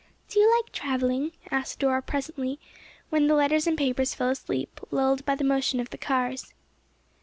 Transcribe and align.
"Do 0.29 0.39
you 0.39 0.51
like 0.57 0.71
travelling?" 0.71 1.33
asked 1.51 1.77
Dora, 1.77 2.01
presently, 2.01 2.57
when 3.11 3.27
the 3.27 3.35
letters 3.35 3.67
and 3.67 3.77
papers 3.77 4.15
fell 4.15 4.29
asleep, 4.29 4.81
lulled 4.89 5.23
by 5.27 5.35
the 5.35 5.43
motion 5.43 5.79
of 5.79 5.91
the 5.91 5.97
cars. 5.99 6.55